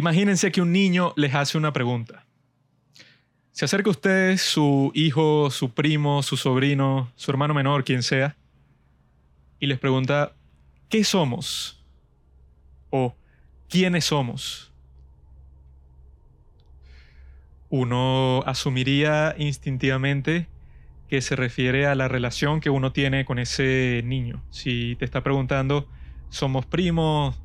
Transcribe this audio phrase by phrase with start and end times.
[0.00, 2.24] Imagínense que un niño les hace una pregunta.
[3.52, 8.34] Se acerca a ustedes su hijo, su primo, su sobrino, su hermano menor, quien sea,
[9.58, 10.32] y les pregunta,
[10.88, 11.84] ¿qué somos?
[12.88, 13.14] O
[13.68, 14.72] ¿quiénes somos?
[17.68, 20.48] Uno asumiría instintivamente
[21.10, 24.42] que se refiere a la relación que uno tiene con ese niño.
[24.48, 25.86] Si te está preguntando,
[26.30, 27.38] ¿somos primos?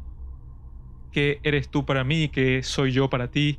[1.15, 2.27] ¿Qué eres tú para mí?
[2.27, 3.57] ¿Qué soy yo para ti?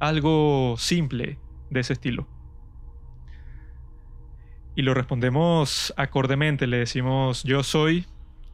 [0.00, 1.38] Algo simple
[1.70, 2.26] de ese estilo.
[4.74, 8.04] Y lo respondemos acordemente, le decimos yo soy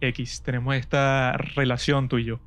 [0.03, 2.41] X, tenemos esta relación tú y yo.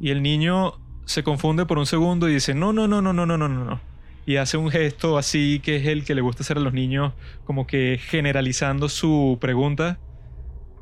[0.00, 3.24] Y el niño se confunde por un segundo y dice, no, no, no, no, no,
[3.24, 3.80] no, no, no.
[4.26, 7.12] Y hace un gesto así que es el que le gusta hacer a los niños,
[7.44, 10.00] como que generalizando su pregunta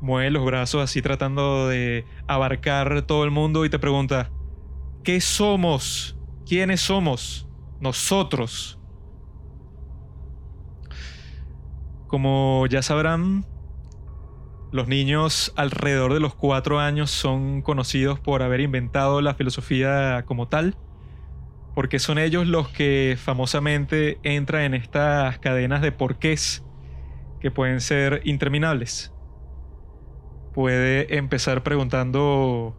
[0.01, 4.31] mueve los brazos así tratando de abarcar todo el mundo y te pregunta,
[5.03, 6.17] ¿qué somos?
[6.45, 7.47] ¿Quiénes somos?
[7.79, 8.79] Nosotros.
[12.07, 13.45] Como ya sabrán,
[14.71, 20.47] los niños alrededor de los cuatro años son conocidos por haber inventado la filosofía como
[20.47, 20.75] tal,
[21.73, 26.65] porque son ellos los que famosamente entran en estas cadenas de porqués
[27.39, 29.13] que pueden ser interminables
[30.53, 32.75] puede empezar preguntando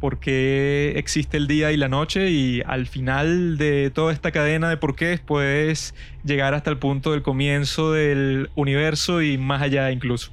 [0.00, 4.68] por qué existe el día y la noche y al final de toda esta cadena
[4.68, 9.90] de por qué puedes llegar hasta el punto del comienzo del universo y más allá
[9.90, 10.32] incluso.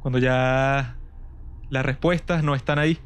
[0.00, 0.96] Cuando ya
[1.68, 2.98] las respuestas no están ahí.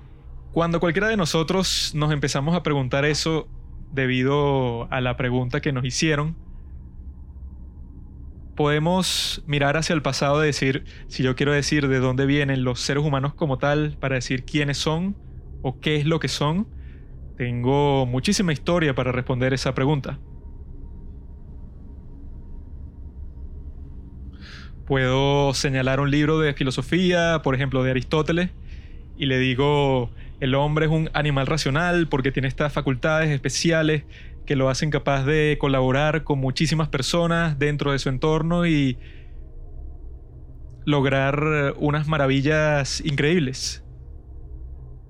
[0.52, 3.48] Cuando cualquiera de nosotros nos empezamos a preguntar eso
[3.92, 6.36] debido a la pregunta que nos hicieron,
[8.54, 12.80] podemos mirar hacia el pasado y decir, si yo quiero decir de dónde vienen los
[12.80, 15.16] seres humanos como tal, para decir quiénes son
[15.62, 16.68] o qué es lo que son,
[17.36, 20.20] tengo muchísima historia para responder esa pregunta.
[24.86, 28.50] Puedo señalar un libro de filosofía, por ejemplo, de Aristóteles,
[29.16, 34.04] y le digo, el hombre es un animal racional porque tiene estas facultades especiales
[34.46, 38.98] que lo hacen capaz de colaborar con muchísimas personas dentro de su entorno y
[40.84, 43.84] lograr unas maravillas increíbles.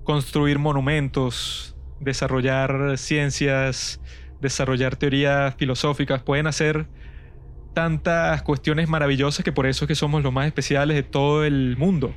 [0.03, 3.99] Construir monumentos, desarrollar ciencias,
[4.39, 6.87] desarrollar teorías filosóficas, pueden hacer
[7.73, 11.75] tantas cuestiones maravillosas que por eso es que somos los más especiales de todo el
[11.77, 12.13] mundo.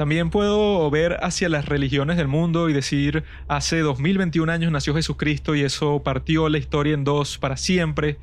[0.00, 5.54] También puedo ver hacia las religiones del mundo y decir, hace 2021 años nació Jesucristo
[5.54, 8.16] y eso partió la historia en dos para siempre.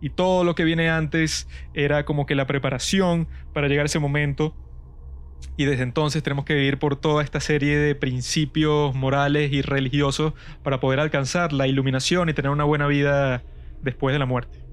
[0.00, 3.98] Y todo lo que viene antes era como que la preparación para llegar a ese
[3.98, 4.54] momento.
[5.56, 10.34] Y desde entonces tenemos que vivir por toda esta serie de principios morales y religiosos
[10.62, 13.42] para poder alcanzar la iluminación y tener una buena vida
[13.82, 14.63] después de la muerte.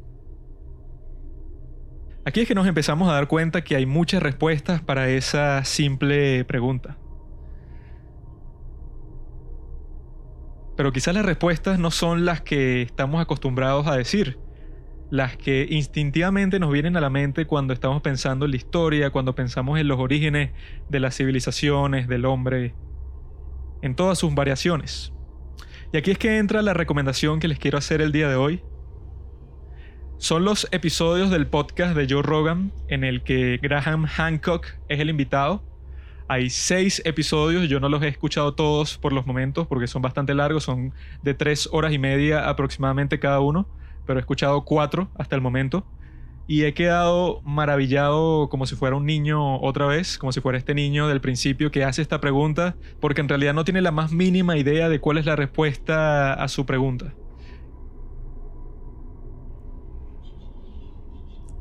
[2.24, 6.46] Aquí es que nos empezamos a dar cuenta que hay muchas respuestas para esa simple
[6.46, 6.98] pregunta.
[10.78, 14.38] Pero quizás las respuestas no son las que estamos acostumbrados a decir,
[15.10, 19.34] las que instintivamente nos vienen a la mente cuando estamos pensando en la historia, cuando
[19.34, 20.52] pensamos en los orígenes
[20.90, 22.76] de las civilizaciones, del hombre,
[23.82, 25.12] en todas sus variaciones.
[25.92, 28.64] Y aquí es que entra la recomendación que les quiero hacer el día de hoy,
[30.22, 35.10] son los episodios del podcast de Joe Rogan en el que Graham Hancock es el
[35.10, 35.64] invitado.
[36.28, 40.36] Hay seis episodios, yo no los he escuchado todos por los momentos porque son bastante
[40.36, 40.94] largos, son
[41.24, 43.68] de tres horas y media aproximadamente cada uno,
[44.06, 45.88] pero he escuchado cuatro hasta el momento.
[46.46, 50.76] Y he quedado maravillado como si fuera un niño otra vez, como si fuera este
[50.76, 54.56] niño del principio que hace esta pregunta, porque en realidad no tiene la más mínima
[54.56, 57.16] idea de cuál es la respuesta a su pregunta.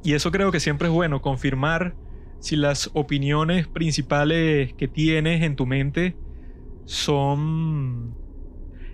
[0.03, 1.95] Y eso creo que siempre es bueno, confirmar
[2.39, 6.17] si las opiniones principales que tienes en tu mente
[6.87, 8.17] son...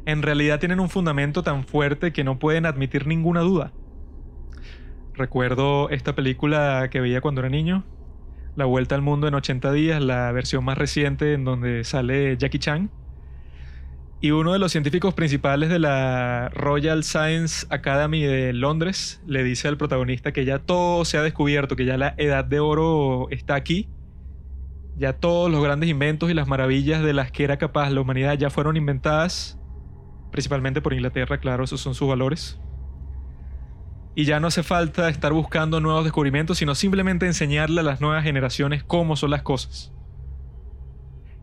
[0.04, 3.72] en realidad tienen un fundamento tan fuerte que no pueden admitir ninguna duda.
[5.14, 7.84] Recuerdo esta película que veía cuando era niño,
[8.56, 12.58] La Vuelta al Mundo en 80 días, la versión más reciente en donde sale Jackie
[12.58, 12.90] Chan
[14.20, 19.68] y uno de los científicos principales de la Royal Science Academy de Londres le dice
[19.68, 23.54] al protagonista que ya todo se ha descubierto, que ya la edad de oro está
[23.54, 23.88] aquí.
[24.96, 28.38] Ya todos los grandes inventos y las maravillas de las que era capaz la humanidad
[28.38, 29.58] ya fueron inventadas,
[30.32, 32.58] principalmente por Inglaterra, claro, esos son sus valores.
[34.14, 38.24] Y ya no hace falta estar buscando nuevos descubrimientos, sino simplemente enseñarle a las nuevas
[38.24, 39.92] generaciones cómo son las cosas.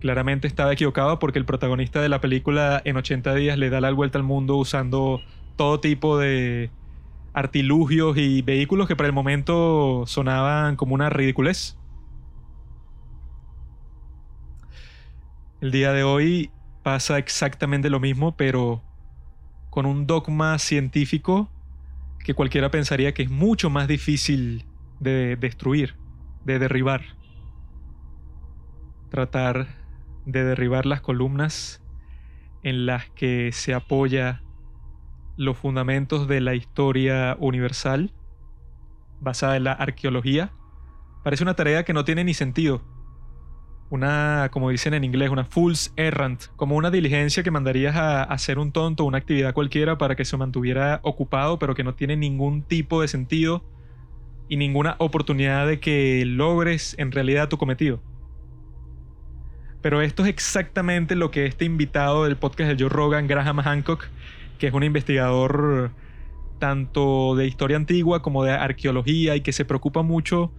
[0.03, 3.89] Claramente estaba equivocado porque el protagonista de la película en 80 días le da la
[3.89, 5.21] vuelta al mundo usando
[5.55, 6.71] todo tipo de
[7.31, 11.77] artilugios y vehículos que para el momento sonaban como una ridiculez.
[15.61, 16.51] El día de hoy
[16.83, 18.83] pasa exactamente lo mismo, pero
[19.69, 21.49] con un dogma científico
[22.25, 24.65] que cualquiera pensaría que es mucho más difícil
[24.99, 25.95] de destruir,
[26.43, 27.03] de derribar.
[29.09, 29.82] Tratar
[30.25, 31.81] de derribar las columnas
[32.63, 34.41] en las que se apoya
[35.35, 38.13] los fundamentos de la historia universal
[39.19, 40.51] basada en la arqueología
[41.23, 42.81] parece una tarea que no tiene ni sentido.
[43.89, 48.57] Una, como dicen en inglés, una fool's errand, como una diligencia que mandarías a hacer
[48.57, 52.63] un tonto, una actividad cualquiera para que se mantuviera ocupado, pero que no tiene ningún
[52.63, 53.63] tipo de sentido
[54.49, 58.01] y ninguna oportunidad de que logres en realidad tu cometido.
[59.83, 64.05] Pero esto es exactamente lo que este invitado del podcast de Joe Rogan, Graham Hancock,
[64.57, 65.91] que es un investigador
[66.57, 70.53] tanto de historia antigua como de arqueología y que se preocupa mucho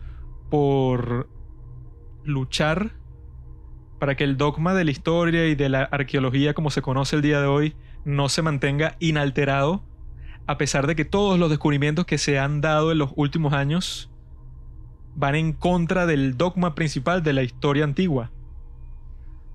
[0.50, 1.30] por
[2.22, 2.92] luchar
[3.98, 7.22] para que el dogma de la historia y de la arqueología como se conoce el
[7.22, 7.74] día de hoy
[8.04, 9.82] no se mantenga inalterado,
[10.46, 14.10] a pesar de que todos los descubrimientos que se han dado en los últimos años
[15.14, 18.30] van en contra del dogma principal de la historia antigua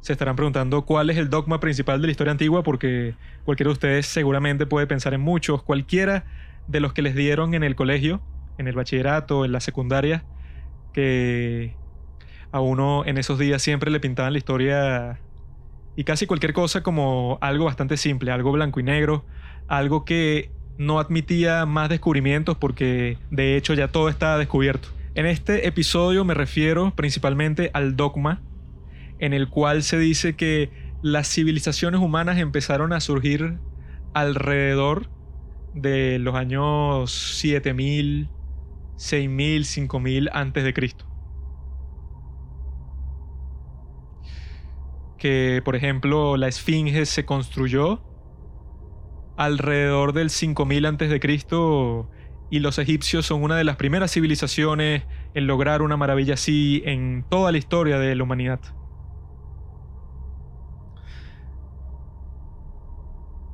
[0.01, 3.73] se estarán preguntando cuál es el dogma principal de la historia antigua, porque cualquiera de
[3.73, 6.25] ustedes seguramente puede pensar en muchos, cualquiera
[6.67, 8.21] de los que les dieron en el colegio,
[8.57, 10.23] en el bachillerato, en la secundaria,
[10.93, 11.75] que
[12.51, 15.19] a uno en esos días siempre le pintaban la historia
[15.95, 19.25] y casi cualquier cosa como algo bastante simple, algo blanco y negro,
[19.67, 24.89] algo que no admitía más descubrimientos porque de hecho ya todo estaba descubierto.
[25.13, 28.41] En este episodio me refiero principalmente al dogma
[29.19, 30.71] en el cual se dice que
[31.01, 33.59] las civilizaciones humanas empezaron a surgir
[34.13, 35.09] alrededor
[35.73, 38.29] de los años 7000,
[38.95, 41.05] 6000, 5000 antes de Cristo.
[45.17, 48.01] Que por ejemplo la Esfinge se construyó
[49.37, 52.09] alrededor del 5000 antes de Cristo
[52.49, 57.25] y los egipcios son una de las primeras civilizaciones en lograr una maravilla así en
[57.29, 58.59] toda la historia de la humanidad.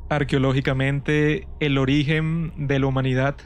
[0.09, 3.37] Arqueológicamente el origen de la humanidad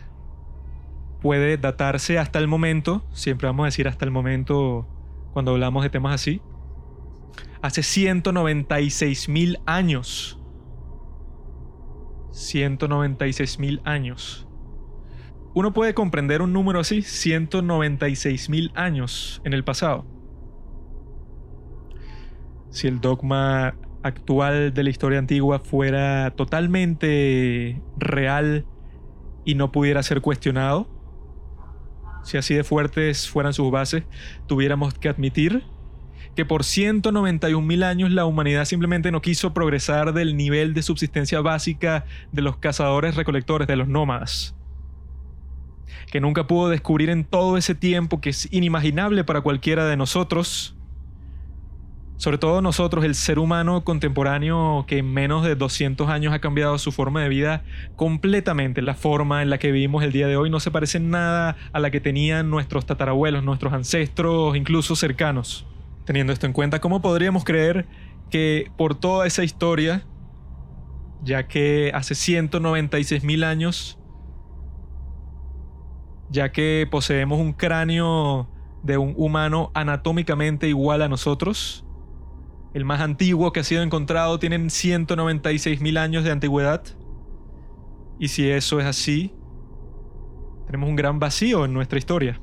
[1.22, 4.88] puede datarse hasta el momento, siempre vamos a decir hasta el momento
[5.34, 6.42] cuando hablamos de temas así,
[7.62, 10.40] hace 196 mil años.
[12.32, 14.48] 196 mil años.
[15.54, 20.06] Uno puede comprender un número así, 196 mil años en el pasado.
[22.70, 28.66] Si el dogma actual de la historia antigua fuera totalmente real
[29.46, 30.88] y no pudiera ser cuestionado,
[32.24, 34.04] si así de fuertes fueran sus bases,
[34.48, 35.64] tuviéramos que admitir
[36.36, 41.42] que por 191 mil años la humanidad simplemente no quiso progresar del nivel de subsistencia
[41.42, 44.56] básica de los cazadores recolectores, de los nómadas.
[46.12, 50.79] Que nunca pudo descubrir en todo ese tiempo que es inimaginable para cualquiera de nosotros
[52.20, 56.78] sobre todo nosotros, el ser humano contemporáneo que en menos de 200 años ha cambiado
[56.78, 57.64] su forma de vida
[57.96, 58.82] completamente.
[58.82, 61.80] La forma en la que vivimos el día de hoy no se parece nada a
[61.80, 65.66] la que tenían nuestros tatarabuelos, nuestros ancestros, incluso cercanos.
[66.04, 67.88] Teniendo esto en cuenta, ¿cómo podríamos creer
[68.30, 70.06] que por toda esa historia,
[71.24, 73.98] ya que hace 196 mil años,
[76.30, 78.50] ya que poseemos un cráneo
[78.84, 81.86] de un humano anatómicamente igual a nosotros,
[82.80, 86.82] el más antiguo que ha sido encontrado, tienen 196.000 años de antigüedad.
[88.18, 89.34] Y si eso es así,
[90.66, 92.40] tenemos un gran vacío en nuestra historia.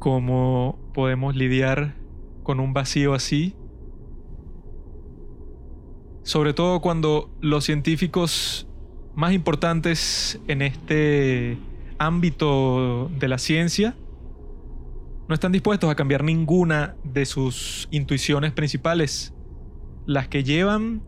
[0.00, 1.94] ¿Cómo podemos lidiar
[2.42, 3.54] con un vacío así?
[6.24, 8.66] Sobre todo cuando los científicos
[9.14, 11.58] más importantes en este
[11.98, 13.94] ámbito de la ciencia
[15.30, 19.32] no están dispuestos a cambiar ninguna de sus intuiciones principales,
[20.04, 21.04] las que llevan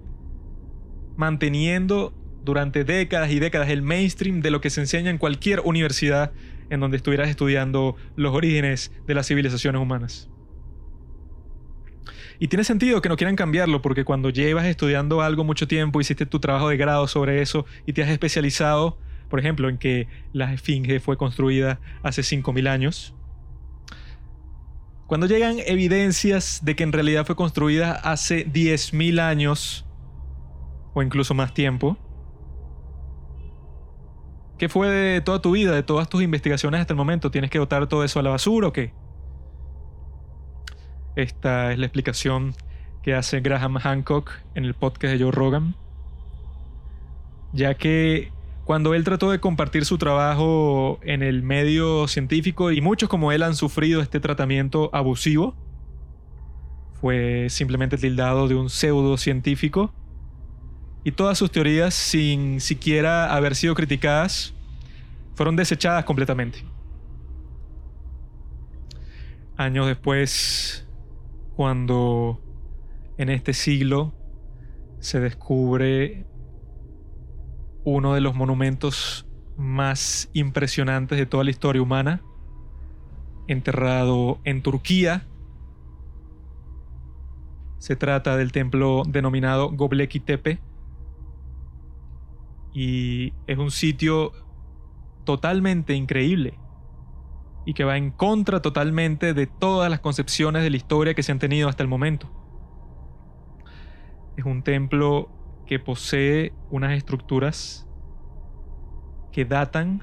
[1.17, 2.15] manteniendo
[2.45, 6.31] durante décadas y décadas el mainstream de lo que se enseña en cualquier universidad
[6.71, 10.31] en donde estuvieras estudiando los orígenes de las civilizaciones humanas.
[12.39, 16.27] Y tiene sentido que no quieran cambiarlo porque cuando llevas estudiando algo mucho tiempo, hiciste
[16.27, 18.99] tu trabajo de grado sobre eso y te has especializado,
[19.29, 23.17] por ejemplo, en que la esfinge fue construida hace 5.000 años,
[25.13, 29.85] Cuando llegan evidencias de que en realidad fue construida hace 10.000 años
[30.95, 31.99] o incluso más tiempo,
[34.57, 37.31] ¿qué fue de toda tu vida, de todas tus investigaciones hasta el momento?
[37.31, 38.95] ¿Tienes que botar todo eso a la basura o qué?
[41.15, 42.55] Esta es la explicación
[43.03, 45.77] que hace Graham Hancock en el podcast de Joe Rogan,
[47.53, 48.33] ya que
[48.65, 53.43] cuando él trató de compartir su trabajo en el medio científico y muchos como él
[53.43, 55.57] han sufrido este tratamiento abusivo,
[57.01, 59.93] fue simplemente tildado de un pseudo científico
[61.03, 64.55] y todas sus teorías sin siquiera haber sido criticadas
[65.35, 66.65] fueron desechadas completamente.
[69.57, 70.87] Años después,
[71.57, 72.41] cuando
[73.19, 74.15] en este siglo
[75.01, 76.27] se descubre
[77.85, 82.23] uno de los monumentos más impresionantes de toda la historia humana,
[83.49, 85.29] enterrado en Turquía.
[87.79, 90.61] Se trata del templo denominado Göbekli Tepe
[92.73, 94.33] y es un sitio
[95.25, 96.59] totalmente increíble
[97.65, 101.33] y que va en contra totalmente de todas las concepciones de la historia que se
[101.33, 102.31] han tenido hasta el momento.
[104.37, 105.31] Es un templo
[105.67, 107.89] que posee unas estructuras
[109.33, 110.03] que datan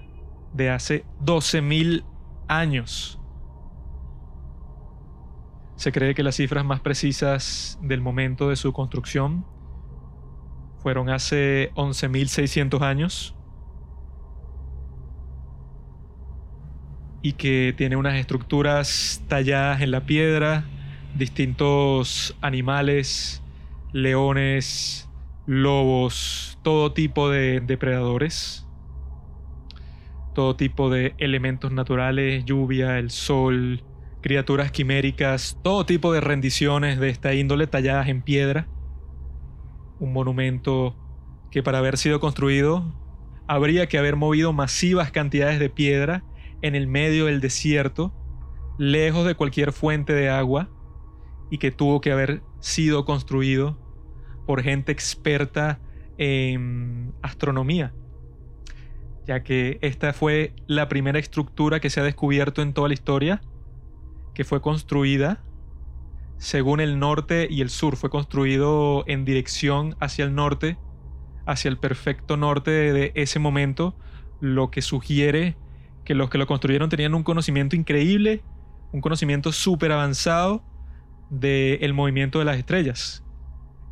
[0.54, 2.04] de hace 12.000
[2.48, 3.20] años.
[5.76, 9.46] Se cree que las cifras más precisas del momento de su construcción
[10.80, 13.36] fueron hace 11.600 años
[17.22, 20.66] y que tiene unas estructuras talladas en la piedra,
[21.16, 23.44] distintos animales,
[23.92, 25.09] leones,
[25.50, 28.68] lobos, todo tipo de depredadores,
[30.36, 33.84] todo tipo de elementos naturales, lluvia, el sol,
[34.22, 38.68] criaturas quiméricas, todo tipo de rendiciones de esta índole talladas en piedra.
[40.00, 40.96] Un monumento
[41.50, 42.86] que para haber sido construido
[43.48, 46.24] habría que haber movido masivas cantidades de piedra
[46.62, 48.14] en el medio del desierto,
[48.78, 50.70] lejos de cualquier fuente de agua,
[51.50, 53.89] y que tuvo que haber sido construido
[54.50, 55.80] por gente experta
[56.18, 57.94] en astronomía,
[59.28, 63.42] ya que esta fue la primera estructura que se ha descubierto en toda la historia,
[64.34, 65.44] que fue construida
[66.40, 70.80] según el norte y el sur, fue construido en dirección hacia el norte,
[71.46, 73.96] hacia el perfecto norte de ese momento,
[74.40, 75.58] lo que sugiere
[76.06, 78.42] que los que lo construyeron tenían un conocimiento increíble,
[78.94, 80.64] un conocimiento súper avanzado
[81.30, 83.24] del movimiento de las estrellas,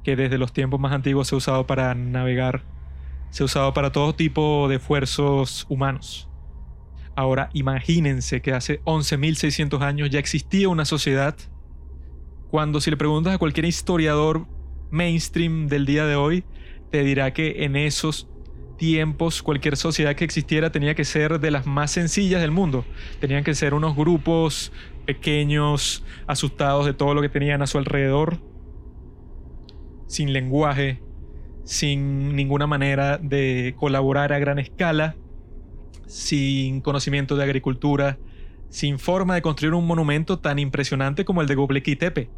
[0.08, 2.64] que desde los tiempos más antiguos se ha usado para navegar,
[3.30, 6.30] se ha usado para todo tipo de esfuerzos humanos.
[7.14, 11.36] Ahora imagínense que hace 11.600 años ya existía una sociedad,
[12.50, 14.48] cuando si le preguntas a cualquier historiador
[14.92, 16.46] mainstream del día de hoy,
[16.90, 18.30] te dirá que en esos
[18.78, 22.86] tiempos cualquier sociedad que existiera tenía que ser de las más sencillas del mundo.
[23.20, 24.72] Tenían que ser unos grupos
[25.06, 28.40] pequeños, asustados de todo lo que tenían a su alrededor,
[30.08, 31.02] sin lenguaje,
[31.64, 35.16] sin ninguna manera de colaborar a gran escala,
[36.06, 38.18] sin conocimiento de agricultura,
[38.70, 42.30] sin forma de construir un monumento tan impresionante como el de Göbekli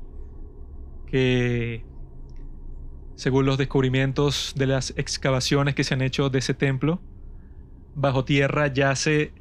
[1.08, 1.84] que
[3.16, 7.02] según los descubrimientos de las excavaciones que se han hecho de ese templo,
[7.96, 9.34] bajo tierra yace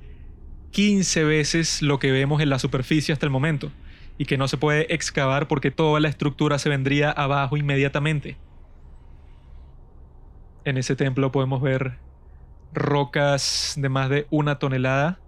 [0.73, 3.71] 15 veces lo que vemos en la superficie hasta el momento,
[4.19, 8.37] y que no se puede excavar porque toda la estructura se vendría abajo inmediatamente.
[10.65, 11.99] En ese templo podemos ver
[12.75, 15.21] rocas de más de una tonelada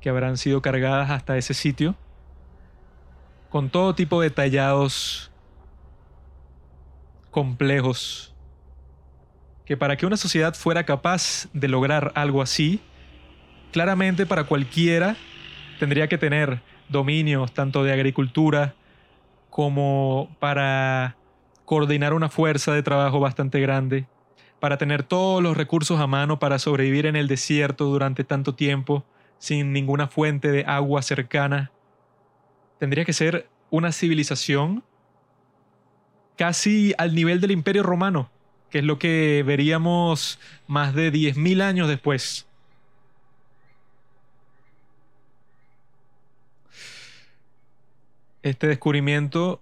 [0.00, 1.96] que habrán sido cargadas hasta ese sitio,
[3.48, 5.32] con todo tipo de tallados
[7.30, 8.34] complejos,
[9.64, 12.80] que para que una sociedad fuera capaz de lograr algo así,
[13.72, 15.16] claramente para cualquiera
[15.78, 16.60] tendría que tener
[16.90, 18.74] dominios tanto de agricultura
[19.48, 21.16] como para
[21.64, 24.06] coordinar una fuerza de trabajo bastante grande,
[24.58, 29.04] para tener todos los recursos a mano para sobrevivir en el desierto durante tanto tiempo
[29.38, 31.70] sin ninguna fuente de agua cercana.
[32.78, 34.82] Tendría que ser una civilización
[36.36, 38.30] casi al nivel del Imperio Romano,
[38.70, 42.46] que es lo que veríamos más de 10.000 años después.
[48.42, 49.60] Este descubrimiento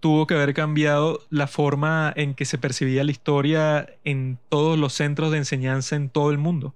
[0.00, 4.92] tuvo que haber cambiado la forma en que se percibía la historia en todos los
[4.92, 6.74] centros de enseñanza en todo el mundo.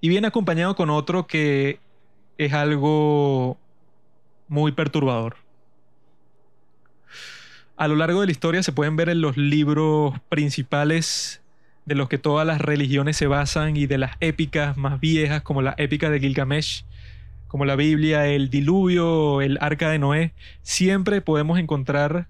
[0.00, 1.78] Y viene acompañado con otro que
[2.38, 3.56] es algo
[4.48, 5.36] muy perturbador.
[7.76, 11.40] A lo largo de la historia se pueden ver en los libros principales
[11.86, 15.62] de los que todas las religiones se basan y de las épicas más viejas como
[15.62, 16.84] la épica de Gilgamesh,
[17.52, 20.32] como la Biblia, el diluvio, el arca de Noé,
[20.62, 22.26] siempre podemos encontrar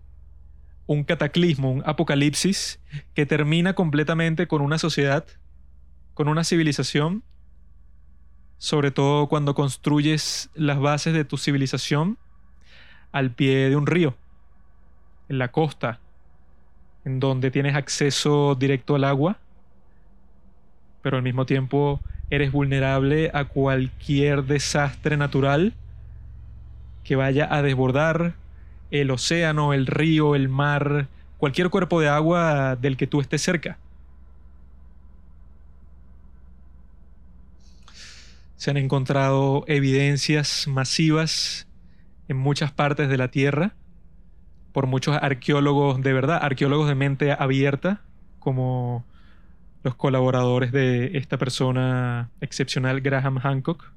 [0.88, 2.80] un cataclismo, un apocalipsis
[3.14, 5.24] que termina completamente con una sociedad,
[6.14, 7.22] con una civilización,
[8.58, 12.18] sobre todo cuando construyes las bases de tu civilización
[13.12, 14.16] al pie de un río,
[15.28, 16.00] en la costa,
[17.04, 19.38] en donde tienes acceso directo al agua,
[21.00, 22.00] pero al mismo tiempo
[22.32, 25.74] eres vulnerable a cualquier desastre natural
[27.04, 28.32] que vaya a desbordar
[28.90, 33.76] el océano, el río, el mar, cualquier cuerpo de agua del que tú estés cerca.
[38.56, 41.66] Se han encontrado evidencias masivas
[42.28, 43.74] en muchas partes de la Tierra
[44.72, 48.00] por muchos arqueólogos de verdad, arqueólogos de mente abierta,
[48.38, 49.04] como
[49.82, 53.92] los colaboradores de esta persona excepcional, Graham Hancock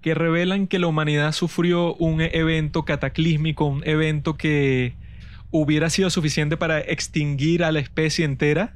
[0.00, 4.94] que revelan que la humanidad sufrió un evento cataclísmico, un evento que
[5.50, 8.74] hubiera sido suficiente para extinguir a la especie entera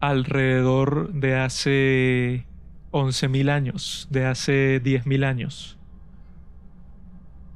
[0.00, 2.46] alrededor de hace
[2.92, 5.78] 11.000 años, de hace 10.000 años.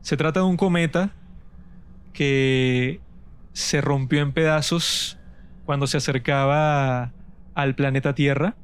[0.03, 1.13] Se trata de un cometa
[2.13, 3.01] que
[3.55, 5.19] se rompió en pedazos
[5.65, 7.13] cuando se acercaba
[7.55, 8.57] al planeta Tierra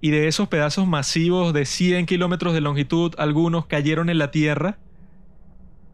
[0.00, 4.78] y de esos pedazos masivos de 100 kilómetros de longitud, algunos cayeron en la Tierra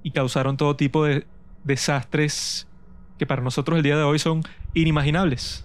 [0.02, 1.26] y causaron todo tipo de
[1.64, 2.68] desastres
[3.18, 4.42] que para nosotros el día de hoy son
[4.74, 5.64] inimaginables.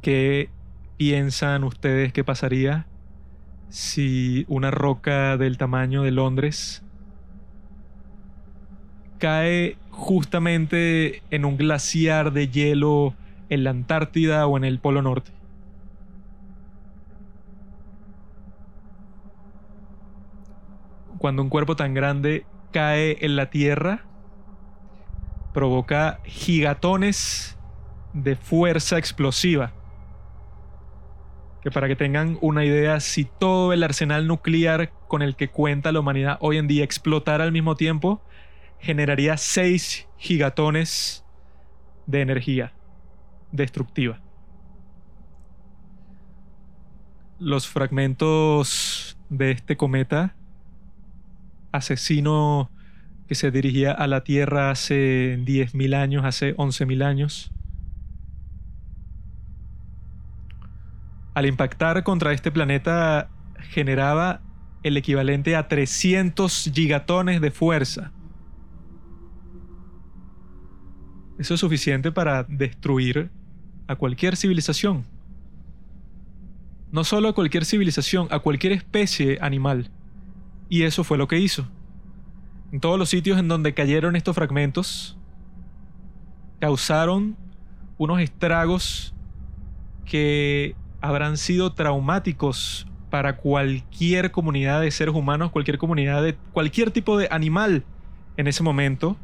[0.00, 0.50] ¿Qué
[0.96, 2.86] piensan ustedes que pasaría
[3.68, 6.82] si una roca del tamaño de Londres
[9.18, 13.14] cae justamente en un glaciar de hielo
[13.50, 15.32] en la Antártida o en el Polo Norte.
[21.18, 24.04] Cuando un cuerpo tan grande cae en la Tierra,
[25.52, 27.58] provoca gigatones
[28.12, 29.72] de fuerza explosiva.
[31.60, 35.90] Que para que tengan una idea, si todo el arsenal nuclear con el que cuenta
[35.90, 38.22] la humanidad hoy en día explotara al mismo tiempo,
[38.78, 41.24] generaría 6 gigatones
[42.06, 42.72] de energía
[43.52, 44.20] destructiva.
[47.38, 50.34] Los fragmentos de este cometa
[51.72, 52.70] asesino
[53.28, 57.52] que se dirigía a la Tierra hace 10.000 años, hace 11.000 años,
[61.34, 63.30] al impactar contra este planeta
[63.70, 64.40] generaba
[64.82, 68.12] el equivalente a 300 gigatones de fuerza.
[71.38, 73.30] Eso es suficiente para destruir
[73.86, 75.04] a cualquier civilización.
[76.90, 79.90] No solo a cualquier civilización, a cualquier especie animal.
[80.68, 81.68] Y eso fue lo que hizo.
[82.72, 85.16] En todos los sitios en donde cayeron estos fragmentos,
[86.60, 87.36] causaron
[87.98, 89.14] unos estragos
[90.04, 97.16] que habrán sido traumáticos para cualquier comunidad de seres humanos, cualquier comunidad de cualquier tipo
[97.16, 97.84] de animal
[98.36, 99.16] en ese momento.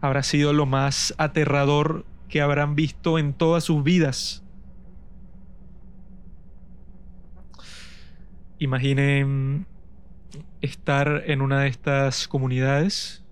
[0.00, 4.44] Habrá sido lo más aterrador que habrán visto en todas sus vidas.
[8.58, 9.66] Imaginen
[10.60, 13.24] estar en una de estas comunidades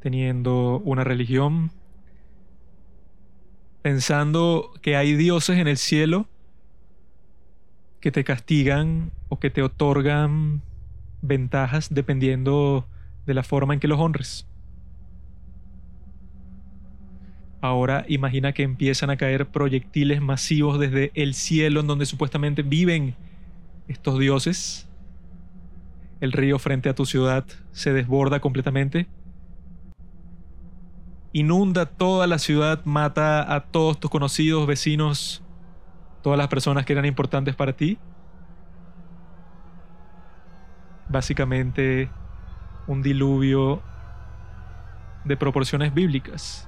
[0.00, 1.72] teniendo una religión,
[3.82, 6.28] pensando que hay dioses en el cielo
[8.00, 10.62] que te castigan o que te otorgan
[11.20, 12.86] ventajas dependiendo
[13.26, 14.46] de la forma en que los honres.
[17.60, 23.16] Ahora imagina que empiezan a caer proyectiles masivos desde el cielo en donde supuestamente viven
[23.88, 24.88] estos dioses.
[26.20, 29.08] El río frente a tu ciudad se desborda completamente.
[31.32, 35.42] Inunda toda la ciudad, mata a todos tus conocidos, vecinos,
[36.22, 37.98] todas las personas que eran importantes para ti.
[41.08, 42.08] Básicamente
[42.86, 43.82] un diluvio
[45.24, 46.67] de proporciones bíblicas.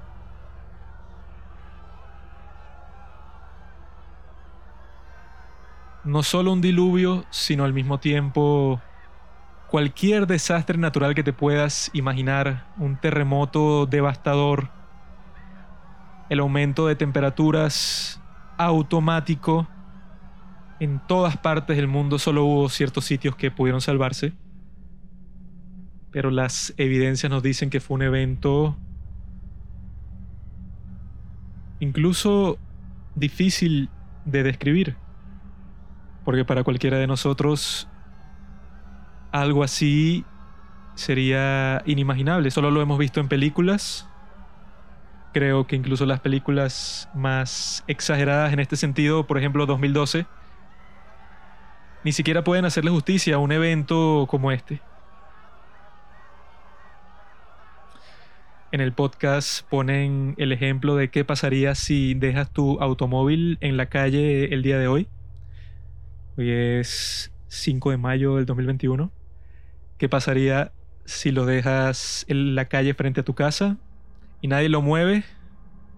[6.04, 8.80] No solo un diluvio, sino al mismo tiempo
[9.68, 14.68] cualquier desastre natural que te puedas imaginar, un terremoto devastador,
[16.28, 18.20] el aumento de temperaturas
[18.56, 19.68] automático
[20.80, 24.32] en todas partes del mundo, solo hubo ciertos sitios que pudieron salvarse.
[26.10, 28.76] Pero las evidencias nos dicen que fue un evento
[31.78, 32.58] incluso
[33.14, 33.88] difícil
[34.24, 34.96] de describir.
[36.24, 37.88] Porque para cualquiera de nosotros
[39.32, 40.24] algo así
[40.94, 42.50] sería inimaginable.
[42.50, 44.08] Solo lo hemos visto en películas.
[45.32, 50.26] Creo que incluso las películas más exageradas en este sentido, por ejemplo 2012,
[52.02, 54.80] ni siquiera pueden hacerle justicia a un evento como este.
[58.72, 63.86] En el podcast ponen el ejemplo de qué pasaría si dejas tu automóvil en la
[63.86, 65.08] calle el día de hoy.
[66.36, 69.10] Hoy es 5 de mayo del 2021.
[69.98, 70.72] ¿Qué pasaría
[71.04, 73.78] si lo dejas en la calle frente a tu casa
[74.40, 75.24] y nadie lo mueve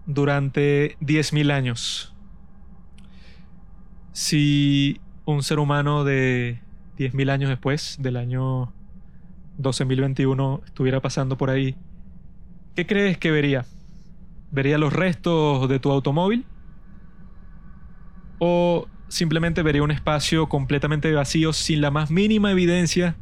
[0.07, 2.15] durante 10.000 años?
[4.11, 6.61] Si un ser humano de
[6.97, 8.73] 10.000 años después, del año
[9.59, 11.75] 12.021, estuviera pasando por ahí,
[12.75, 13.65] ¿qué crees que vería?
[14.51, 16.43] ¿Vería los restos de tu automóvil?
[18.39, 23.15] ¿O simplemente vería un espacio completamente vacío sin la más mínima evidencia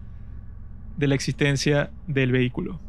[0.98, 2.80] de la existencia del vehículo?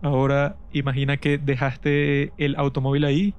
[0.00, 3.34] Ahora imagina que dejaste el automóvil ahí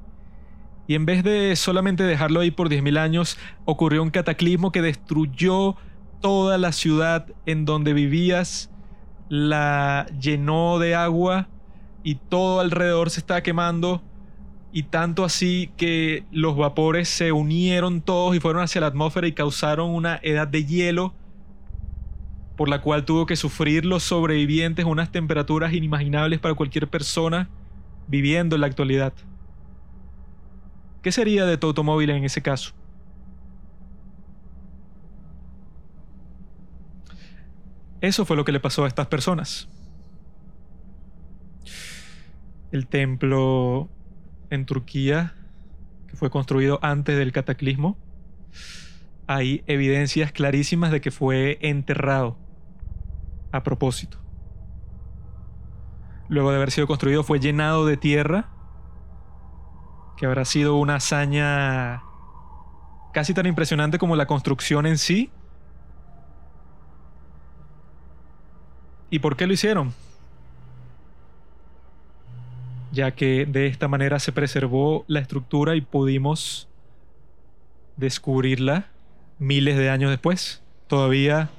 [0.90, 5.76] y en vez de solamente dejarlo ahí por 10.000 años, ocurrió un cataclismo que destruyó
[6.20, 8.72] toda la ciudad en donde vivías,
[9.30, 11.48] la llenó de agua
[12.02, 14.02] y todo alrededor se estaba quemando.
[14.72, 19.34] Y tanto así que los vapores se unieron todos y fueron hacia la atmósfera y
[19.34, 21.14] causaron una edad de hielo
[22.56, 27.50] por la cual tuvo que sufrir los sobrevivientes unas temperaturas inimaginables para cualquier persona
[28.08, 29.14] viviendo en la actualidad.
[31.02, 32.74] ¿Qué sería de tu automóvil en ese caso?
[38.02, 39.70] Eso fue lo que le pasó a estas personas.
[42.72, 43.90] El templo
[44.50, 45.36] en Turquía,
[46.08, 47.98] que fue construido antes del cataclismo,
[49.28, 52.38] hay evidencias clarísimas de que fue enterrado
[53.52, 54.18] a propósito.
[56.28, 58.50] Luego de haber sido construido fue llenado de tierra
[60.18, 62.04] que habrá sido una hazaña
[63.14, 65.32] casi tan impresionante como la construcción en sí.
[69.10, 69.94] ¿Y por qué lo hicieron?
[72.92, 76.68] Ya que de esta manera se preservó la estructura y pudimos
[77.98, 78.88] descubrirla
[79.38, 81.50] miles de años después, todavía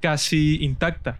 [0.00, 1.18] casi intacta.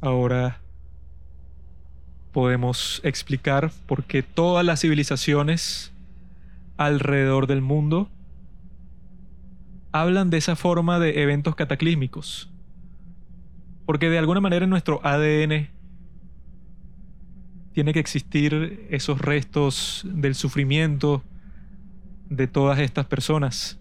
[0.00, 0.60] Ahora
[2.32, 5.92] podemos explicar por qué todas las civilizaciones
[6.76, 8.08] alrededor del mundo
[9.92, 12.51] hablan de esa forma de eventos cataclísmicos.
[13.86, 15.68] Porque de alguna manera en nuestro ADN
[17.72, 21.22] tiene que existir esos restos del sufrimiento
[22.28, 23.78] de todas estas personas.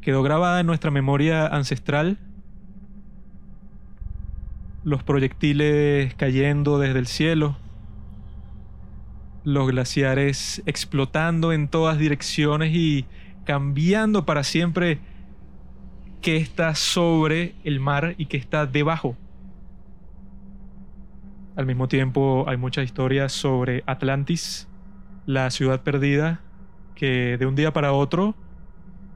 [0.00, 2.18] Quedó grabada en nuestra memoria ancestral
[4.84, 7.56] los proyectiles cayendo desde el cielo,
[9.44, 13.04] los glaciares explotando en todas direcciones y
[13.44, 15.00] cambiando para siempre
[16.20, 19.16] qué está sobre el mar y qué está debajo.
[21.56, 24.68] Al mismo tiempo hay muchas historias sobre Atlantis,
[25.26, 26.40] la ciudad perdida,
[26.94, 28.34] que de un día para otro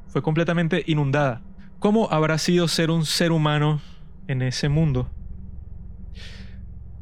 [0.08, 1.40] fue completamente inundada.
[1.78, 3.80] ¿Cómo habrá sido ser un ser humano
[4.28, 5.08] en ese mundo?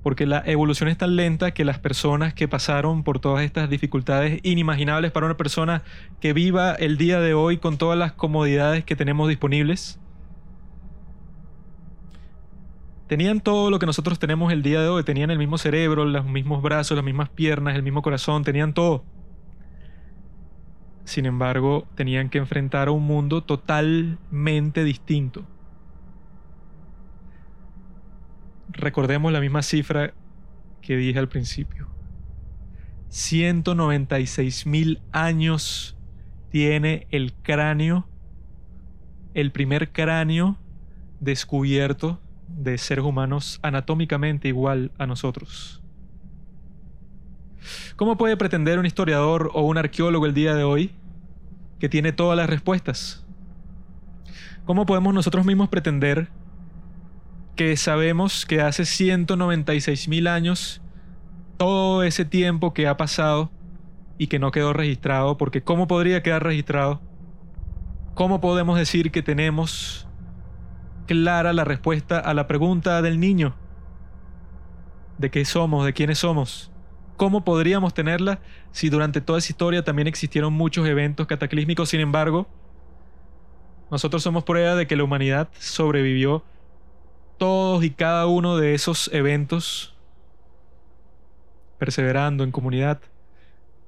[0.03, 4.41] Porque la evolución es tan lenta que las personas que pasaron por todas estas dificultades
[4.43, 5.83] inimaginables para una persona
[6.21, 10.01] que viva el día de hoy con todas las comodidades que tenemos disponibles,
[13.09, 16.25] tenían todo lo que nosotros tenemos el día de hoy, tenían el mismo cerebro, los
[16.25, 19.05] mismos brazos, las mismas piernas, el mismo corazón, tenían todo.
[21.05, 25.45] Sin embargo, tenían que enfrentar a un mundo totalmente distinto.
[28.73, 30.15] Recordemos la misma cifra
[30.81, 31.89] que dije al principio.
[33.09, 35.97] 196 mil años
[36.51, 38.07] tiene el cráneo,
[39.35, 40.57] el primer cráneo
[41.19, 45.83] descubierto de seres humanos anatómicamente igual a nosotros.
[47.97, 50.93] ¿Cómo puede pretender un historiador o un arqueólogo el día de hoy
[51.79, 53.27] que tiene todas las respuestas?
[54.65, 56.29] ¿Cómo podemos nosotros mismos pretender
[57.61, 60.81] porque sabemos que hace 196 mil años,
[61.59, 63.51] todo ese tiempo que ha pasado
[64.16, 67.03] y que no quedó registrado, porque ¿cómo podría quedar registrado?
[68.14, 70.09] ¿Cómo podemos decir que tenemos
[71.07, 73.55] clara la respuesta a la pregunta del niño?
[75.18, 75.85] ¿De qué somos?
[75.85, 76.73] ¿De quiénes somos?
[77.18, 78.40] ¿Cómo podríamos tenerla
[78.73, 81.90] si durante toda esa historia también existieron muchos eventos cataclísmicos?
[81.90, 82.49] Sin embargo,
[83.90, 86.42] nosotros somos prueba de que la humanidad sobrevivió
[87.40, 89.94] todos y cada uno de esos eventos,
[91.79, 93.00] perseverando en comunidad,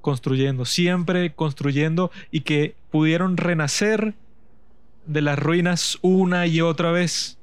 [0.01, 4.15] construyendo, siempre construyendo y que pudieron renacer
[5.05, 7.37] de las ruinas una y otra vez.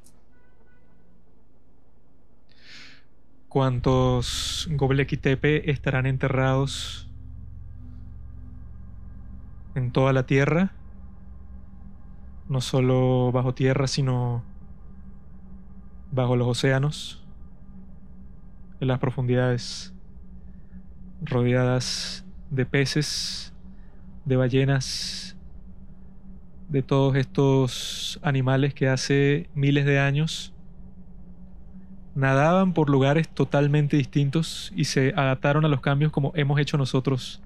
[3.48, 7.08] ¿Cuántos Göbekli Tepe estarán enterrados
[9.76, 10.72] en toda la tierra?
[12.48, 14.49] No solo bajo tierra, sino
[16.12, 17.24] bajo los océanos,
[18.80, 19.92] en las profundidades,
[21.22, 23.52] rodeadas de peces,
[24.24, 25.36] de ballenas,
[26.68, 30.52] de todos estos animales que hace miles de años
[32.14, 37.40] nadaban por lugares totalmente distintos y se adaptaron a los cambios como hemos hecho nosotros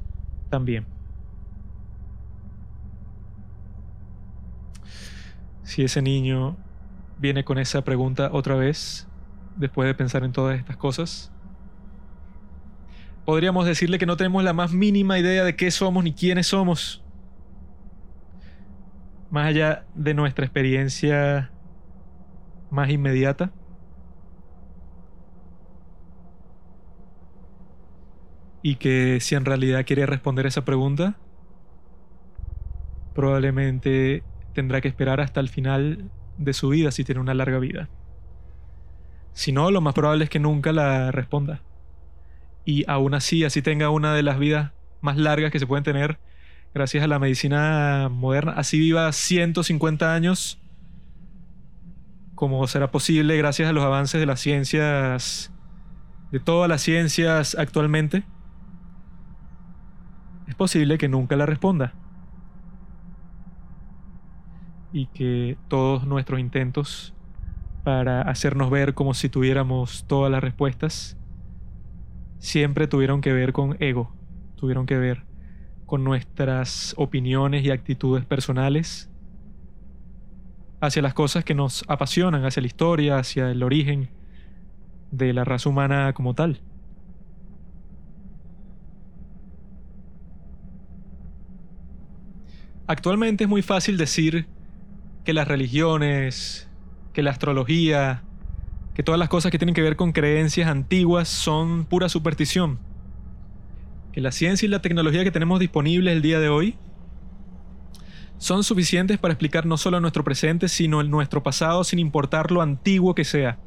[0.51, 0.87] también.
[5.63, 6.57] Si ese niño
[7.19, 9.09] viene con esa pregunta otra vez,
[9.57, 11.33] después de pensar en todas estas cosas,
[13.25, 17.03] podríamos decirle que no tenemos la más mínima idea de qué somos ni quiénes somos.
[19.31, 21.51] Más allá de nuestra experiencia
[22.71, 23.53] más inmediata.
[28.67, 31.19] y que si en realidad quiere responder esa pregunta,
[33.15, 34.23] probablemente
[34.55, 37.89] tendrá que esperar hasta el final de su vida si tiene una larga vida.
[39.33, 41.63] Si no, lo más probable es que nunca la responda.
[42.65, 46.19] Y aún así, así tenga una de las vidas más largas que se pueden tener
[46.73, 50.59] gracias a la medicina moderna, así viva 150 años,
[52.35, 55.53] como será posible gracias a los avances de las ciencias,
[56.33, 58.25] de todas las ciencias actualmente,
[60.49, 61.95] es posible que nunca la responda.
[64.95, 67.13] Y que todos nuestros intentos
[67.83, 71.19] para hacernos ver como si tuviéramos todas las respuestas
[72.39, 74.15] siempre tuvieron que ver con ego,
[74.55, 75.25] tuvieron que ver
[75.85, 79.11] con nuestras opiniones y actitudes personales
[80.81, 84.11] hacia las cosas que nos apasionan, hacia la historia, hacia el origen
[85.11, 86.61] de la raza humana como tal.
[92.87, 94.47] Actualmente es muy fácil decir
[95.25, 96.69] que las religiones,
[97.13, 98.23] que la astrología,
[98.95, 102.79] que todas las cosas que tienen que ver con creencias antiguas son pura superstición.
[104.13, 106.77] Que la ciencia y la tecnología que tenemos disponibles el día de hoy
[108.39, 113.15] son suficientes para explicar no solo nuestro presente, sino nuestro pasado sin importar lo antiguo
[113.15, 113.59] que sea.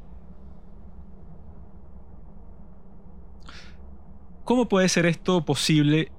[4.43, 6.11] ¿Cómo puede ser esto posible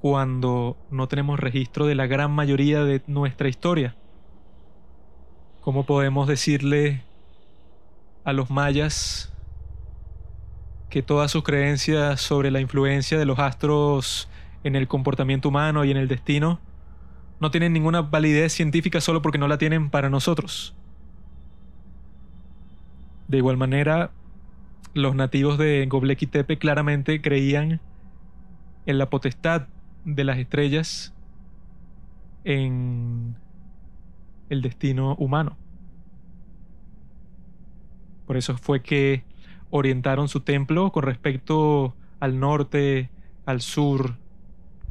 [0.00, 3.96] cuando no tenemos registro de la gran mayoría de nuestra historia?
[5.62, 7.04] ¿Cómo podemos decirle
[8.24, 9.32] a los mayas
[10.90, 14.28] que todas sus creencias sobre la influencia de los astros
[14.64, 16.58] en el comportamiento humano y en el destino
[17.38, 20.74] no tienen ninguna validez científica solo porque no la tienen para nosotros?
[23.28, 24.10] De igual manera,
[24.94, 27.80] los nativos de Göbekli Tepe claramente creían
[28.86, 29.68] en la potestad
[30.04, 31.14] de las estrellas
[32.42, 33.36] en
[34.52, 35.56] el destino humano.
[38.26, 39.24] Por eso fue que
[39.70, 43.10] orientaron su templo con respecto al norte,
[43.46, 44.18] al sur.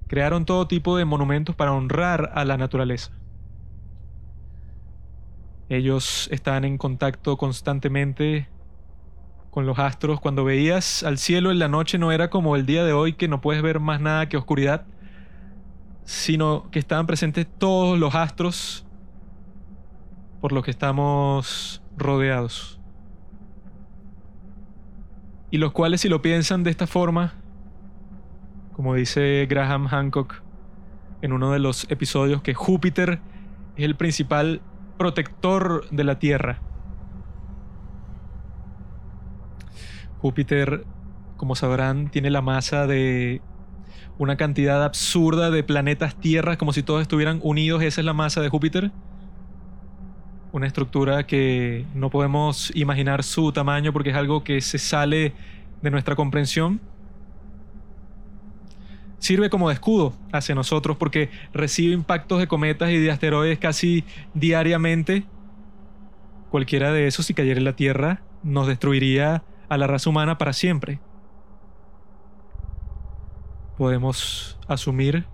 [0.07, 3.11] Crearon todo tipo de monumentos para honrar a la naturaleza.
[5.69, 8.49] Ellos estaban en contacto constantemente
[9.51, 10.19] con los astros.
[10.19, 13.27] Cuando veías al cielo en la noche no era como el día de hoy que
[13.27, 14.85] no puedes ver más nada que oscuridad,
[16.03, 18.85] sino que estaban presentes todos los astros
[20.41, 22.79] por los que estamos rodeados.
[25.51, 27.33] Y los cuales si lo piensan de esta forma,
[28.73, 30.41] como dice Graham Hancock
[31.21, 33.21] en uno de los episodios, que Júpiter
[33.75, 34.61] es el principal
[34.97, 36.59] protector de la Tierra.
[40.19, 40.85] Júpiter,
[41.37, 43.41] como sabrán, tiene la masa de
[44.17, 47.81] una cantidad absurda de planetas tierras como si todos estuvieran unidos.
[47.81, 48.91] Esa es la masa de Júpiter.
[50.51, 55.33] Una estructura que no podemos imaginar su tamaño porque es algo que se sale
[55.81, 56.81] de nuestra comprensión,
[59.19, 64.03] sirve como de escudo hacia nosotros porque recibe impactos de cometas y de asteroides casi
[64.33, 65.25] diariamente.
[66.49, 70.51] Cualquiera de esos, si cayera en la Tierra, nos destruiría a la raza humana para
[70.51, 70.99] siempre.
[73.77, 75.25] Podemos asumir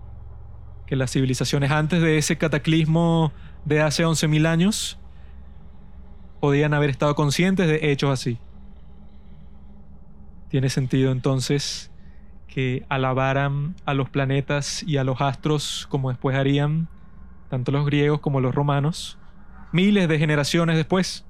[0.86, 3.34] que las civilizaciones antes de ese cataclismo
[3.66, 5.00] de hace 11.000 años
[6.40, 8.38] podían haber estado conscientes de hechos así.
[10.50, 11.92] Tiene sentido entonces
[12.48, 16.88] que alabaran a los planetas y a los astros como después harían
[17.50, 19.18] tanto los griegos como los romanos,
[19.72, 21.26] miles de generaciones después.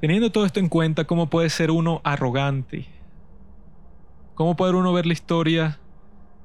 [0.00, 2.86] Teniendo todo esto en cuenta, ¿cómo puede ser uno arrogante?
[4.34, 5.78] ¿Cómo puede uno ver la historia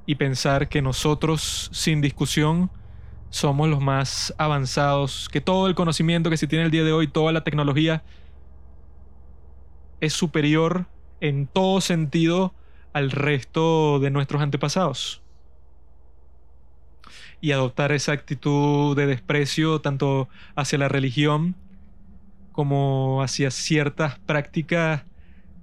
[0.05, 2.69] y pensar que nosotros, sin discusión,
[3.35, 7.07] somos los más avanzados, que todo el conocimiento que se tiene el día de hoy,
[7.07, 8.01] toda la tecnología,
[9.99, 10.85] es superior
[11.19, 12.53] en todo sentido
[12.93, 15.21] al resto de nuestros antepasados.
[17.41, 21.55] Y adoptar esa actitud de desprecio tanto hacia la religión
[22.53, 25.03] como hacia ciertas prácticas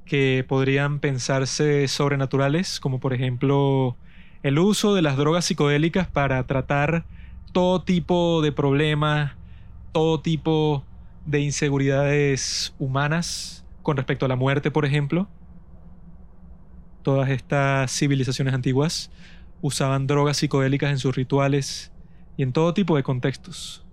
[0.05, 3.97] que podrían pensarse sobrenaturales, como por ejemplo
[4.43, 7.07] el uso de las drogas psicodélicas para tratar
[7.53, 9.33] todo tipo de problemas,
[9.93, 10.85] todo tipo
[11.27, 15.29] de inseguridades humanas con respecto a la muerte, por ejemplo.
[17.03, 19.11] Todas estas civilizaciones antiguas
[19.61, 21.93] usaban drogas psicodélicas en sus rituales
[22.37, 23.85] y en todo tipo de contextos.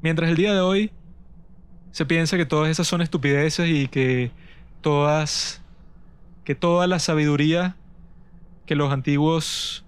[0.00, 0.92] Mientras el día de hoy
[1.90, 4.30] se piensa que todas esas son estupideces y que
[4.80, 5.62] todas
[6.44, 7.76] que toda la sabiduría
[8.64, 9.84] que los antiguos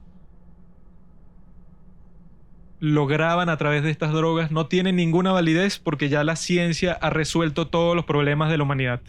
[2.80, 7.10] lograban a través de estas drogas no tiene ninguna validez porque ya la ciencia ha
[7.10, 9.02] resuelto todos los problemas de la humanidad.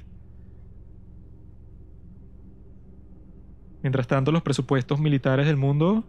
[3.81, 6.03] Mientras tanto, los presupuestos militares del mundo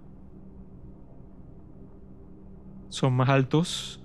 [2.89, 4.03] son más altos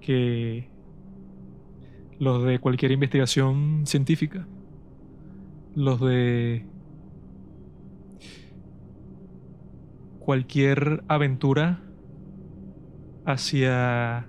[0.00, 0.70] que
[2.18, 4.46] los de cualquier investigación científica,
[5.74, 6.64] los de
[10.20, 11.85] cualquier aventura
[13.26, 14.26] hacia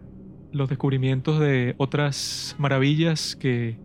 [0.52, 3.78] los descubrimientos de otras maravillas que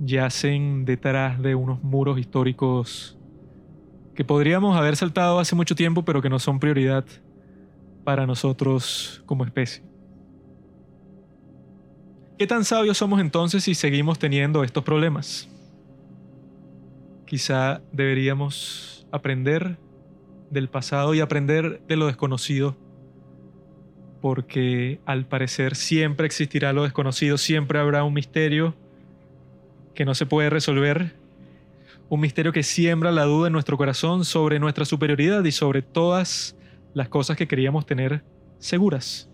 [0.00, 3.18] yacen detrás de unos muros históricos
[4.14, 7.04] que podríamos haber saltado hace mucho tiempo pero que no son prioridad
[8.04, 9.82] para nosotros como especie.
[12.38, 15.48] ¿Qué tan sabios somos entonces si seguimos teniendo estos problemas?
[17.26, 19.78] Quizá deberíamos aprender
[20.50, 22.76] del pasado y aprender de lo desconocido,
[24.24, 28.74] porque al parecer siempre existirá lo desconocido, siempre habrá un misterio
[29.94, 31.14] que no se puede resolver,
[32.08, 36.56] un misterio que siembra la duda en nuestro corazón sobre nuestra superioridad y sobre todas
[36.94, 38.24] las cosas que queríamos tener
[38.58, 39.28] seguras.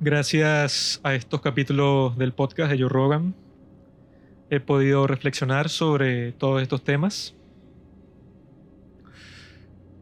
[0.00, 3.36] Gracias a estos capítulos del podcast de Joe Rogan,
[4.50, 7.37] he podido reflexionar sobre todos estos temas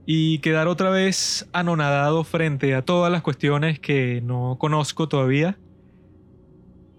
[0.07, 5.59] y quedar otra vez anonadado frente a todas las cuestiones que no conozco todavía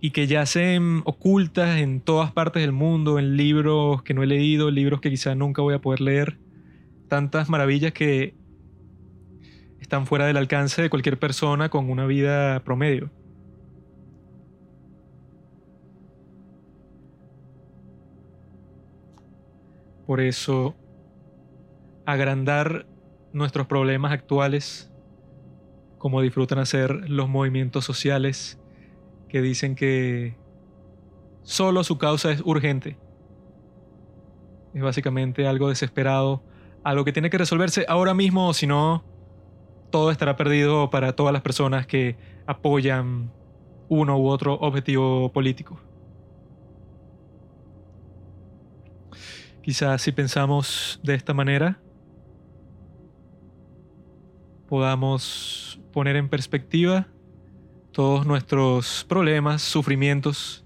[0.02, 4.70] y que yacen ocultas en todas partes del mundo, en libros que no he leído,
[4.72, 6.38] libros que quizá nunca voy a poder leer,
[7.08, 8.36] tantas maravillas que
[9.80, 13.10] están fuera del alcance de cualquier persona con una vida promedio.
[20.06, 20.76] Por eso,
[22.06, 22.86] agrandar
[23.34, 24.92] nuestros problemas actuales,
[25.98, 28.60] como disfrutan hacer los movimientos sociales
[29.30, 30.38] que dicen que
[31.44, 32.98] solo su causa es urgente.
[34.74, 36.44] Es básicamente algo desesperado,
[36.84, 39.04] algo que tiene que resolverse ahora mismo si no,
[39.90, 43.32] todo estará perdido para todas las personas que apoyan
[43.90, 45.80] uno u otro objetivo político.
[49.62, 51.82] Quizás si pensamos de esta manera,
[54.68, 57.08] podamos poner en perspectiva
[57.92, 60.66] todos nuestros problemas, sufrimientos,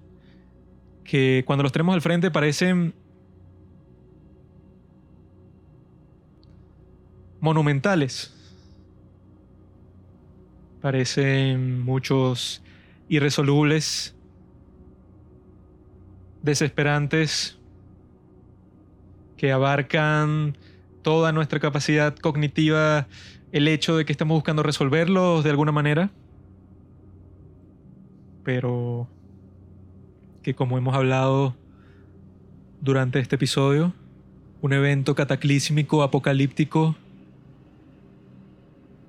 [1.04, 2.94] que cuando los tenemos al frente parecen
[7.40, 8.38] monumentales,
[10.82, 12.64] Parecen muchos
[13.08, 14.16] irresolubles,
[16.42, 17.60] desesperantes,
[19.38, 20.58] que abarcan
[21.04, 23.08] toda nuestra capacidad cognitiva,
[23.52, 26.12] el hecho de que estamos buscando resolverlos de alguna manera,
[28.44, 29.08] pero
[30.42, 31.56] que como hemos hablado
[32.82, 33.94] durante este episodio,
[34.62, 36.96] un evento cataclísmico, apocalíptico,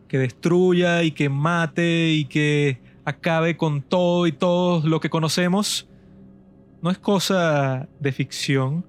[0.09, 5.88] que destruya y que mate y que acabe con todo y todo lo que conocemos,
[6.82, 8.84] no es cosa de ficción.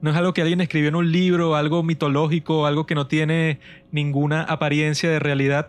[0.00, 3.60] No es algo que alguien escribió en un libro, algo mitológico, algo que no tiene
[3.92, 5.68] ninguna apariencia de realidad,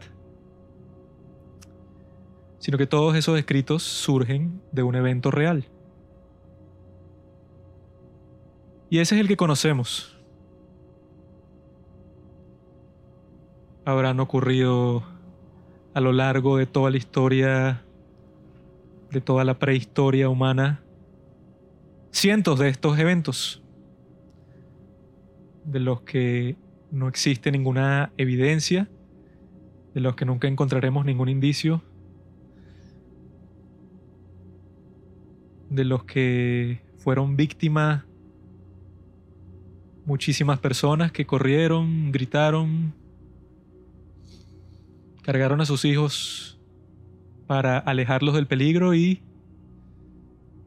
[2.59, 5.65] sino que todos esos escritos surgen de un evento real.
[8.89, 10.17] Y ese es el que conocemos.
[13.83, 15.03] Habrán ocurrido
[15.93, 17.83] a lo largo de toda la historia,
[19.09, 20.83] de toda la prehistoria humana,
[22.11, 23.61] cientos de estos eventos,
[25.65, 26.55] de los que
[26.91, 28.89] no existe ninguna evidencia,
[29.93, 31.81] de los que nunca encontraremos ningún indicio,
[35.69, 38.03] de los que fueron víctimas
[40.05, 42.93] muchísimas personas que corrieron, gritaron,
[45.21, 46.59] cargaron a sus hijos
[47.47, 49.21] para alejarlos del peligro y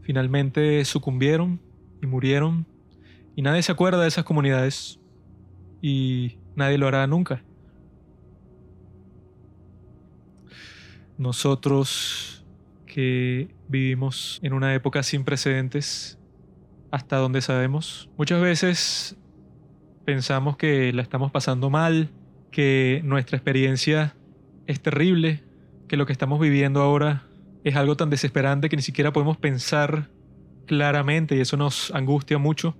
[0.03, 1.61] finalmente sucumbieron
[2.03, 2.67] y murieron.
[3.37, 5.01] Y nadie se acuerda de esas comunidades
[5.82, 7.43] y nadie lo hará nunca.
[11.18, 12.45] Nosotros
[12.87, 16.18] que vivimos en una época sin precedentes,
[16.91, 19.16] hasta donde sabemos, muchas veces
[20.05, 22.11] pensamos que la estamos pasando mal,
[22.53, 24.14] que nuestra experiencia
[24.66, 25.43] es terrible,
[25.89, 27.24] que lo que estamos viviendo ahora
[27.64, 30.11] es algo tan desesperante que ni siquiera podemos pensar
[30.66, 32.76] claramente y eso nos angustia mucho.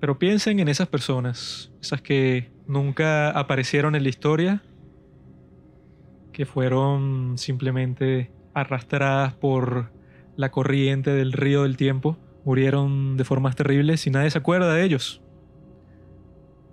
[0.00, 4.62] Pero piensen en esas personas, esas que nunca aparecieron en la historia,
[6.32, 9.90] que fueron simplemente arrastradas por
[10.36, 14.84] la corriente del río del tiempo, murieron de formas terribles y nadie se acuerda de
[14.84, 15.20] ellos.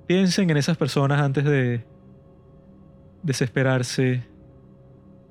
[0.06, 1.84] Piensen en esas personas antes de
[3.24, 4.24] desesperarse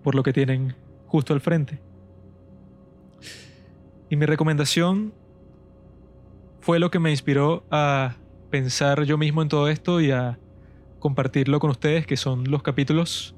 [0.02, 0.74] por lo que tienen
[1.06, 1.80] justo al frente.
[4.10, 5.14] Y mi recomendación
[6.64, 8.16] fue lo que me inspiró a
[8.48, 10.38] pensar yo mismo en todo esto y a
[10.98, 13.34] compartirlo con ustedes, que son los capítulos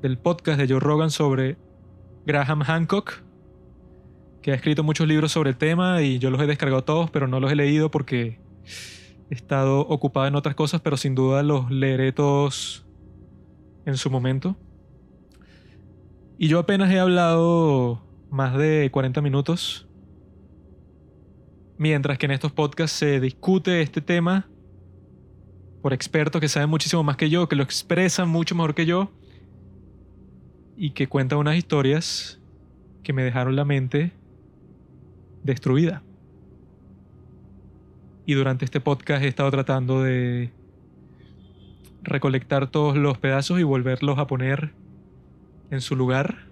[0.00, 1.58] del podcast de Joe Rogan sobre
[2.24, 3.20] Graham Hancock,
[4.40, 7.28] que ha escrito muchos libros sobre el tema y yo los he descargado todos, pero
[7.28, 8.40] no los he leído porque
[9.28, 12.86] he estado ocupado en otras cosas, pero sin duda los leeré todos
[13.84, 14.56] en su momento.
[16.38, 19.86] Y yo apenas he hablado más de 40 minutos,
[21.78, 24.48] mientras que en estos podcasts se discute este tema
[25.82, 29.10] por expertos que saben muchísimo más que yo, que lo expresan mucho mejor que yo
[30.76, 32.40] y que cuentan unas historias
[33.02, 34.12] que me dejaron la mente
[35.42, 36.02] destruida.
[38.26, 40.50] Y durante este podcast he estado tratando de
[42.02, 44.72] recolectar todos los pedazos y volverlos a poner
[45.70, 46.46] en su lugar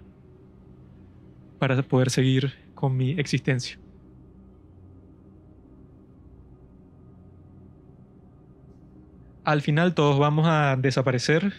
[1.59, 3.82] para poder seguir con mi existencia.
[9.43, 11.53] Al final todos vamos a desaparecer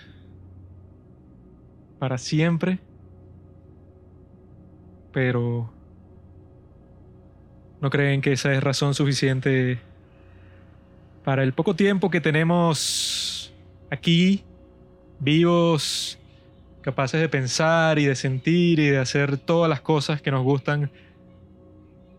[1.98, 2.78] para siempre,
[5.12, 5.70] pero
[7.80, 9.80] ¿no creen que esa es razón suficiente
[11.24, 13.52] para el poco tiempo que tenemos
[13.90, 14.44] aquí,
[15.20, 16.18] vivos
[16.80, 20.90] capaces de pensar y de sentir y de hacer todas las cosas que nos gustan,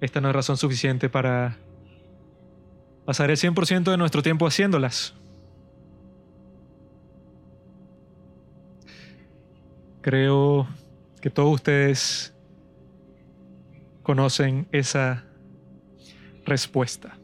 [0.01, 1.57] esta no es razón suficiente para
[3.05, 5.13] pasar el 100% de nuestro tiempo haciéndolas.
[10.05, 10.67] Creo
[11.19, 12.31] que todos ustedes
[14.03, 15.25] conocen esa
[16.45, 17.17] respuesta.